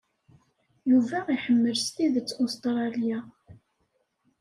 [0.91, 3.19] Yuba iḥemmel s tidet Ustṛalya.